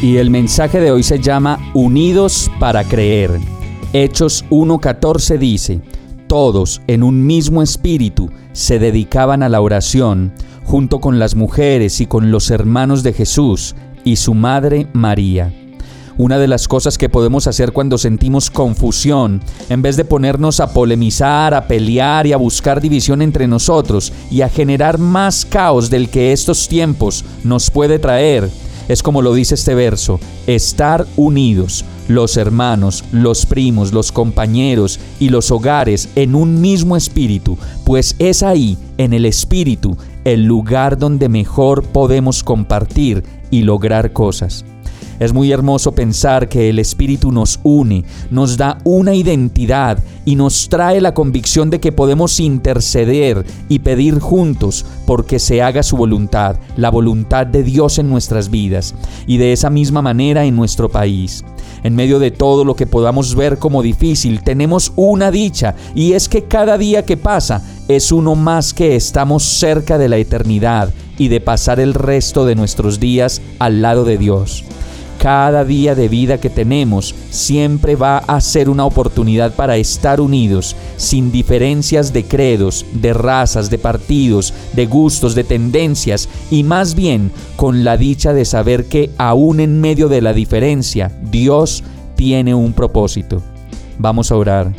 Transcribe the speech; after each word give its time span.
Y 0.00 0.18
el 0.18 0.30
mensaje 0.30 0.80
de 0.80 0.92
hoy 0.92 1.02
se 1.02 1.18
llama 1.18 1.58
Unidos 1.74 2.48
para 2.60 2.84
creer. 2.84 3.32
Hechos 3.92 4.44
1.14 4.48 5.38
dice, 5.38 5.80
todos 6.28 6.80
en 6.86 7.02
un 7.02 7.26
mismo 7.26 7.62
espíritu 7.62 8.30
se 8.52 8.78
dedicaban 8.78 9.42
a 9.42 9.48
la 9.48 9.60
oración, 9.60 10.32
junto 10.62 11.00
con 11.00 11.18
las 11.18 11.34
mujeres 11.34 12.00
y 12.00 12.06
con 12.06 12.30
los 12.30 12.52
hermanos 12.52 13.02
de 13.02 13.12
Jesús 13.12 13.74
y 14.04 14.16
su 14.16 14.34
madre 14.34 14.86
María. 14.92 15.52
Una 16.16 16.38
de 16.38 16.46
las 16.46 16.68
cosas 16.68 16.96
que 16.96 17.08
podemos 17.08 17.48
hacer 17.48 17.72
cuando 17.72 17.98
sentimos 17.98 18.52
confusión, 18.52 19.40
en 19.68 19.82
vez 19.82 19.96
de 19.96 20.04
ponernos 20.04 20.60
a 20.60 20.72
polemizar, 20.72 21.54
a 21.54 21.66
pelear 21.66 22.24
y 22.24 22.32
a 22.32 22.36
buscar 22.36 22.80
división 22.80 23.20
entre 23.20 23.48
nosotros 23.48 24.12
y 24.30 24.42
a 24.42 24.48
generar 24.48 24.98
más 24.98 25.44
caos 25.44 25.90
del 25.90 26.08
que 26.08 26.32
estos 26.32 26.68
tiempos 26.68 27.24
nos 27.42 27.70
puede 27.70 27.98
traer, 27.98 28.48
es 28.88 29.02
como 29.02 29.22
lo 29.22 29.34
dice 29.34 29.54
este 29.54 29.74
verso, 29.74 30.18
estar 30.46 31.06
unidos, 31.16 31.84
los 32.08 32.36
hermanos, 32.36 33.04
los 33.12 33.46
primos, 33.46 33.92
los 33.92 34.10
compañeros 34.12 34.98
y 35.20 35.28
los 35.28 35.50
hogares 35.50 36.08
en 36.16 36.34
un 36.34 36.60
mismo 36.60 36.96
espíritu, 36.96 37.58
pues 37.84 38.16
es 38.18 38.42
ahí, 38.42 38.78
en 38.96 39.12
el 39.12 39.26
espíritu, 39.26 39.96
el 40.24 40.44
lugar 40.44 40.98
donde 40.98 41.28
mejor 41.28 41.84
podemos 41.84 42.42
compartir 42.42 43.24
y 43.50 43.62
lograr 43.62 44.12
cosas. 44.12 44.64
Es 45.20 45.32
muy 45.32 45.50
hermoso 45.50 45.92
pensar 45.92 46.48
que 46.48 46.68
el 46.68 46.78
Espíritu 46.78 47.32
nos 47.32 47.58
une, 47.64 48.04
nos 48.30 48.56
da 48.56 48.78
una 48.84 49.14
identidad 49.14 49.98
y 50.24 50.36
nos 50.36 50.68
trae 50.68 51.00
la 51.00 51.12
convicción 51.14 51.70
de 51.70 51.80
que 51.80 51.90
podemos 51.90 52.38
interceder 52.38 53.44
y 53.68 53.80
pedir 53.80 54.20
juntos 54.20 54.86
porque 55.06 55.40
se 55.40 55.60
haga 55.60 55.82
su 55.82 55.96
voluntad, 55.96 56.56
la 56.76 56.90
voluntad 56.90 57.46
de 57.46 57.64
Dios 57.64 57.98
en 57.98 58.08
nuestras 58.08 58.50
vidas 58.50 58.94
y 59.26 59.38
de 59.38 59.52
esa 59.52 59.70
misma 59.70 60.02
manera 60.02 60.44
en 60.44 60.54
nuestro 60.54 60.88
país. 60.88 61.44
En 61.82 61.96
medio 61.96 62.18
de 62.18 62.30
todo 62.30 62.64
lo 62.64 62.76
que 62.76 62.86
podamos 62.86 63.34
ver 63.34 63.58
como 63.58 63.82
difícil, 63.82 64.42
tenemos 64.42 64.92
una 64.94 65.30
dicha 65.30 65.74
y 65.94 66.12
es 66.12 66.28
que 66.28 66.44
cada 66.44 66.78
día 66.78 67.04
que 67.04 67.16
pasa 67.16 67.62
es 67.88 68.12
uno 68.12 68.34
más 68.36 68.72
que 68.74 68.94
estamos 68.94 69.42
cerca 69.42 69.98
de 69.98 70.08
la 70.08 70.18
eternidad 70.18 70.92
y 71.18 71.28
de 71.28 71.40
pasar 71.40 71.80
el 71.80 71.94
resto 71.94 72.46
de 72.46 72.54
nuestros 72.54 73.00
días 73.00 73.42
al 73.58 73.82
lado 73.82 74.04
de 74.04 74.18
Dios. 74.18 74.64
Cada 75.18 75.64
día 75.64 75.96
de 75.96 76.08
vida 76.08 76.38
que 76.38 76.48
tenemos 76.48 77.12
siempre 77.30 77.96
va 77.96 78.18
a 78.18 78.40
ser 78.40 78.70
una 78.70 78.84
oportunidad 78.84 79.52
para 79.52 79.76
estar 79.76 80.20
unidos, 80.20 80.76
sin 80.96 81.32
diferencias 81.32 82.12
de 82.12 82.24
credos, 82.24 82.86
de 82.92 83.12
razas, 83.12 83.68
de 83.68 83.78
partidos, 83.78 84.54
de 84.74 84.86
gustos, 84.86 85.34
de 85.34 85.42
tendencias, 85.42 86.28
y 86.52 86.62
más 86.62 86.94
bien 86.94 87.32
con 87.56 87.82
la 87.82 87.96
dicha 87.96 88.32
de 88.32 88.44
saber 88.44 88.84
que 88.84 89.10
aún 89.18 89.58
en 89.58 89.80
medio 89.80 90.08
de 90.08 90.20
la 90.20 90.32
diferencia, 90.32 91.10
Dios 91.30 91.82
tiene 92.14 92.54
un 92.54 92.72
propósito. 92.72 93.42
Vamos 93.98 94.30
a 94.30 94.36
orar. 94.36 94.72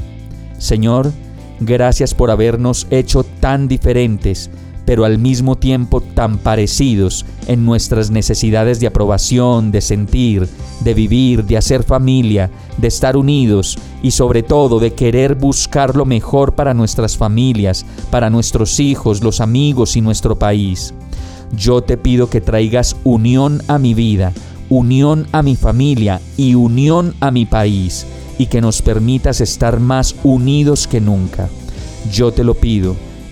Señor, 0.57 1.11
gracias 1.59 2.13
por 2.13 2.31
habernos 2.31 2.87
hecho 2.91 3.23
tan 3.23 3.67
diferentes 3.67 4.49
pero 4.89 5.05
al 5.05 5.19
mismo 5.19 5.55
tiempo 5.55 6.01
tan 6.01 6.39
parecidos 6.39 7.23
en 7.45 7.63
nuestras 7.63 8.09
necesidades 8.09 8.79
de 8.79 8.87
aprobación, 8.87 9.69
de 9.69 9.81
sentir, 9.81 10.49
de 10.83 10.95
vivir, 10.95 11.45
de 11.45 11.57
hacer 11.57 11.83
familia, 11.83 12.49
de 12.75 12.87
estar 12.87 13.15
unidos 13.15 13.77
y 14.01 14.09
sobre 14.09 14.41
todo 14.41 14.79
de 14.79 14.95
querer 14.95 15.35
buscar 15.35 15.95
lo 15.95 16.05
mejor 16.05 16.55
para 16.55 16.73
nuestras 16.73 17.17
familias, 17.17 17.85
para 18.09 18.31
nuestros 18.31 18.79
hijos, 18.79 19.21
los 19.21 19.41
amigos 19.41 19.95
y 19.95 20.01
nuestro 20.01 20.39
país. 20.39 20.91
Yo 21.55 21.83
te 21.83 21.95
pido 21.95 22.27
que 22.27 22.41
traigas 22.41 22.95
unión 23.03 23.61
a 23.67 23.77
mi 23.77 23.93
vida, 23.93 24.33
unión 24.69 25.27
a 25.33 25.43
mi 25.43 25.55
familia 25.55 26.19
y 26.35 26.55
unión 26.55 27.13
a 27.19 27.29
mi 27.29 27.45
país 27.45 28.07
y 28.39 28.47
que 28.47 28.59
nos 28.59 28.81
permitas 28.81 29.39
estar 29.39 29.79
más 29.79 30.15
unidos 30.23 30.87
que 30.87 30.99
nunca. 30.99 31.47
Yo 32.11 32.31
te 32.31 32.43
lo 32.43 32.55
pido 32.55 32.95